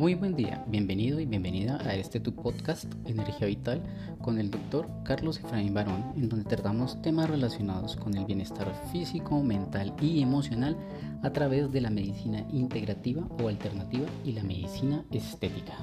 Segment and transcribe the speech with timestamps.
[0.00, 3.82] Muy buen día, bienvenido y bienvenida a este tu podcast Energía Vital
[4.22, 9.42] con el doctor Carlos Efraín Barón, en donde tratamos temas relacionados con el bienestar físico,
[9.42, 10.74] mental y emocional
[11.22, 15.76] a través de la medicina integrativa o alternativa y la medicina estética.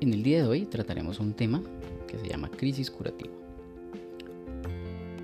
[0.00, 1.62] En el día de hoy trataremos un tema
[2.18, 3.32] se llama crisis curativa.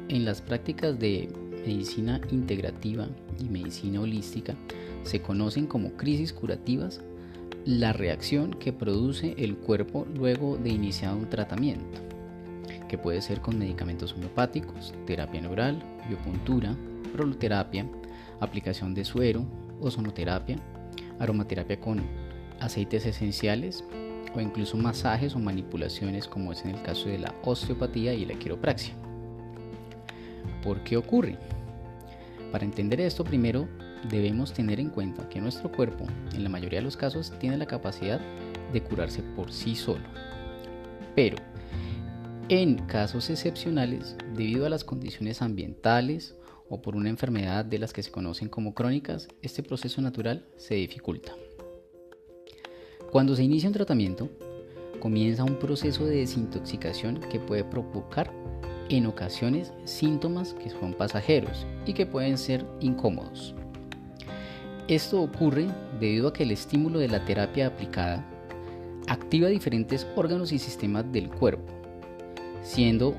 [0.08, 1.28] En las prácticas de
[1.66, 4.54] medicina integrativa y medicina holística
[5.04, 7.00] se conocen como crisis curativas
[7.64, 12.00] la reacción que produce el cuerpo luego de iniciar un tratamiento,
[12.88, 16.76] que puede ser con medicamentos homeopáticos, terapia neural, biopuntura,
[17.12, 17.86] proloterapia,
[18.40, 19.44] aplicación de suero,
[19.80, 20.58] ozonoterapia,
[21.18, 22.02] aromaterapia con
[22.60, 23.84] aceites esenciales,
[24.34, 28.34] o incluso masajes o manipulaciones como es en el caso de la osteopatía y la
[28.34, 28.94] quiropraxia.
[30.62, 31.36] ¿Por qué ocurre?
[32.50, 33.68] Para entender esto primero
[34.10, 37.66] debemos tener en cuenta que nuestro cuerpo en la mayoría de los casos tiene la
[37.66, 38.20] capacidad
[38.72, 40.04] de curarse por sí solo.
[41.14, 41.36] Pero
[42.48, 46.34] en casos excepcionales, debido a las condiciones ambientales
[46.68, 50.74] o por una enfermedad de las que se conocen como crónicas, este proceso natural se
[50.74, 51.32] dificulta.
[53.12, 54.30] Cuando se inicia un tratamiento,
[54.98, 58.32] comienza un proceso de desintoxicación que puede provocar
[58.88, 63.54] en ocasiones síntomas que son pasajeros y que pueden ser incómodos.
[64.88, 65.66] Esto ocurre
[66.00, 68.24] debido a que el estímulo de la terapia aplicada
[69.08, 71.70] activa diferentes órganos y sistemas del cuerpo,
[72.62, 73.14] siendo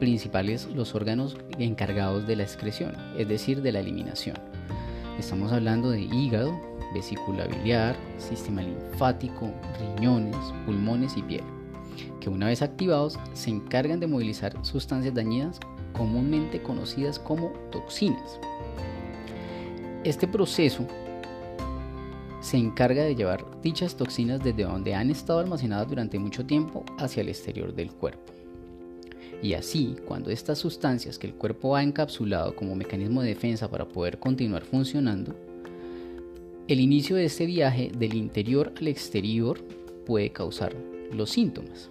[0.00, 4.55] principales los órganos encargados de la excreción, es decir, de la eliminación.
[5.18, 6.60] Estamos hablando de hígado,
[6.92, 9.50] vesícula biliar, sistema linfático,
[9.80, 10.36] riñones,
[10.66, 11.44] pulmones y piel,
[12.20, 15.58] que una vez activados se encargan de movilizar sustancias dañinas
[15.94, 18.38] comúnmente conocidas como toxinas.
[20.04, 20.86] Este proceso
[22.40, 27.22] se encarga de llevar dichas toxinas desde donde han estado almacenadas durante mucho tiempo hacia
[27.22, 28.32] el exterior del cuerpo.
[29.42, 33.86] Y así, cuando estas sustancias que el cuerpo ha encapsulado como mecanismo de defensa para
[33.86, 35.34] poder continuar funcionando,
[36.68, 39.60] el inicio de este viaje del interior al exterior
[40.04, 40.74] puede causar
[41.12, 41.90] los síntomas.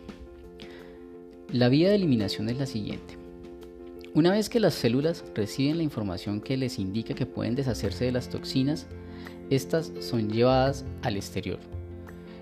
[1.51, 3.17] La vía de eliminación es la siguiente.
[4.13, 8.11] Una vez que las células reciben la información que les indica que pueden deshacerse de
[8.11, 8.88] las toxinas,
[9.50, 11.59] estas son llevadas al exterior.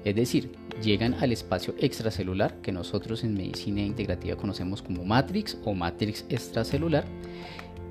[0.03, 0.51] Es decir,
[0.83, 7.05] llegan al espacio extracelular que nosotros en medicina integrativa conocemos como matrix o matrix extracelular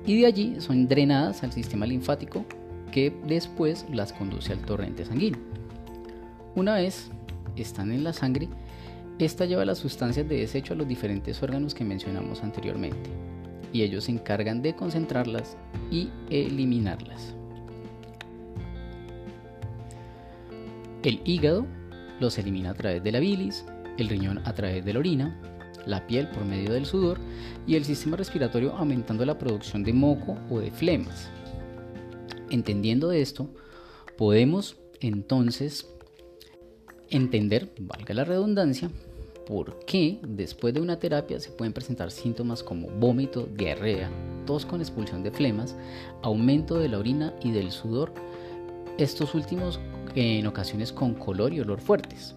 [0.05, 2.45] y de allí son drenadas al sistema linfático
[2.91, 5.41] que después las conduce al torrente sanguíneo.
[6.55, 7.09] Una vez
[7.55, 8.47] están en la sangre,
[9.17, 13.09] esta lleva las sustancias de desecho a los diferentes órganos que mencionamos anteriormente,
[13.71, 15.57] y ellos se encargan de concentrarlas
[15.89, 17.33] y eliminarlas.
[21.03, 21.65] El hígado
[22.23, 23.65] los elimina a través de la bilis,
[23.97, 25.39] el riñón a través de la orina,
[25.85, 27.19] la piel por medio del sudor
[27.67, 31.29] y el sistema respiratorio aumentando la producción de moco o de flemas.
[32.49, 33.49] Entendiendo esto,
[34.17, 35.85] podemos entonces
[37.09, 38.89] entender, valga la redundancia,
[39.45, 44.09] por qué después de una terapia se pueden presentar síntomas como vómito, diarrea,
[44.45, 45.75] tos con expulsión de flemas,
[46.21, 48.13] aumento de la orina y del sudor,
[48.97, 49.81] estos últimos
[50.15, 52.35] en ocasiones con color y olor fuertes.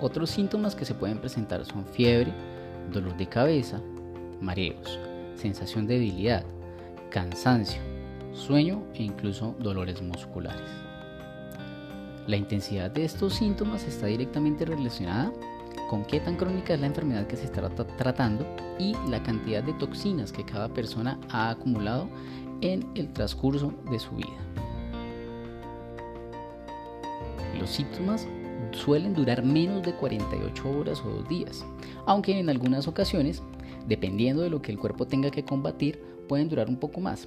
[0.00, 2.32] Otros síntomas que se pueden presentar son fiebre,
[2.92, 3.80] dolor de cabeza,
[4.40, 4.98] mareos,
[5.36, 6.44] sensación de debilidad,
[7.10, 7.80] cansancio,
[8.32, 10.68] sueño e incluso dolores musculares.
[12.26, 15.32] La intensidad de estos síntomas está directamente relacionada
[15.88, 18.44] con qué tan crónica es la enfermedad que se está tratando
[18.78, 22.08] y la cantidad de toxinas que cada persona ha acumulado
[22.60, 24.65] en el transcurso de su vida.
[27.66, 28.28] Los síntomas
[28.70, 31.66] suelen durar menos de 48 horas o dos días,
[32.06, 33.42] aunque en algunas ocasiones,
[33.88, 35.98] dependiendo de lo que el cuerpo tenga que combatir,
[36.28, 37.26] pueden durar un poco más.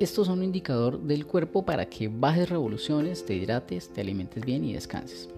[0.00, 4.64] Estos son un indicador del cuerpo para que bajes revoluciones, te hidrates, te alimentes bien
[4.64, 5.28] y descanses.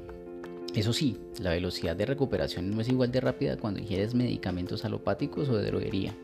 [0.74, 5.50] Eso sí, la velocidad de recuperación no es igual de rápida cuando ingieres medicamentos alopáticos
[5.50, 6.16] o de droguería.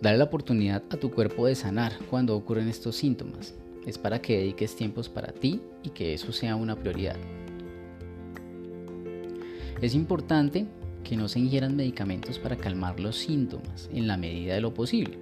[0.00, 3.52] Dale la oportunidad a tu cuerpo de sanar cuando ocurren estos síntomas.
[3.86, 7.16] Es para que dediques tiempos para ti y que eso sea una prioridad.
[9.80, 10.66] Es importante
[11.04, 15.18] que no se ingieran medicamentos para calmar los síntomas en la medida de lo posible.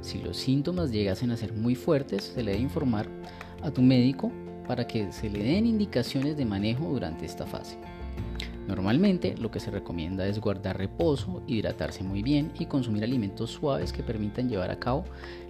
[0.00, 3.08] Si los síntomas llegasen a ser muy fuertes, se le debe informar
[3.62, 4.30] a tu médico
[4.68, 7.76] para que se le den indicaciones de manejo durante esta fase.
[8.66, 13.92] Normalmente lo que se recomienda es guardar reposo, hidratarse muy bien y consumir alimentos suaves
[13.92, 15.04] que permitan llevar a cabo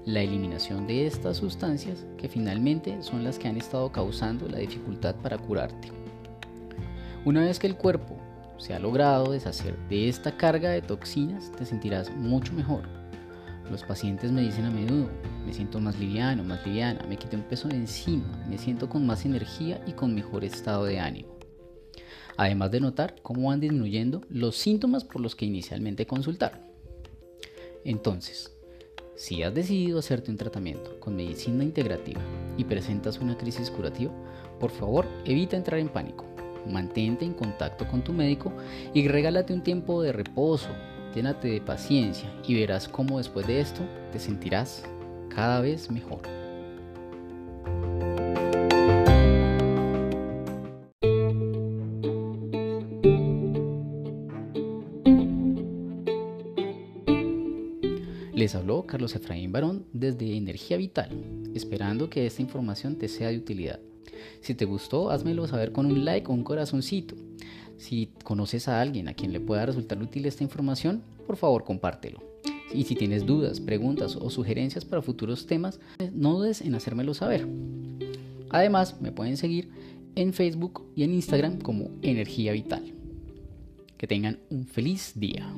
[0.05, 5.15] la eliminación de estas sustancias que finalmente son las que han estado causando la dificultad
[5.17, 5.93] para curarte.
[7.25, 8.17] Una vez que el cuerpo
[8.59, 12.83] se ha logrado deshacer de esta carga de toxinas, te sentirás mucho mejor.
[13.71, 15.09] Los pacientes me dicen a menudo,
[15.47, 19.07] me siento más liviano, más liviana, me quité un peso de encima, me siento con
[19.07, 21.34] más energía y con mejor estado de ánimo
[22.37, 26.61] además de notar cómo van disminuyendo los síntomas por los que inicialmente consultaron.
[27.85, 28.55] Entonces,
[29.17, 32.21] si has decidido hacerte un tratamiento con medicina integrativa
[32.57, 34.13] y presentas una crisis curativa,
[34.59, 36.25] por favor evita entrar en pánico.
[36.69, 38.53] Mantente en contacto con tu médico
[38.95, 40.71] y regálate un tiempo de reposo,
[41.15, 43.83] llénate de paciencia y verás cómo después de esto
[44.13, 44.83] te sentirás
[45.29, 46.44] cada vez mejor.
[58.45, 61.09] Les habló Carlos Efraín Barón desde Energía Vital,
[61.55, 63.81] esperando que esta información te sea de utilidad.
[64.43, 67.15] Si te gustó, házmelo saber con un like o un corazoncito.
[67.79, 72.23] Si conoces a alguien a quien le pueda resultar útil esta información, por favor compártelo.
[72.71, 75.81] Y si tienes dudas, preguntas o sugerencias para futuros temas,
[76.13, 77.49] no dudes en hacérmelo saber.
[78.51, 79.71] Además, me pueden seguir
[80.17, 82.93] en Facebook y en Instagram como Energía Vital.
[83.97, 85.51] Que tengan un feliz día.